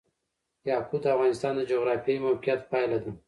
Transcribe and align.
یاقوت 0.69 1.01
د 1.03 1.07
افغانستان 1.15 1.53
د 1.55 1.61
جغرافیایي 1.71 2.23
موقیعت 2.27 2.61
پایله 2.71 2.97
ده. 3.03 3.11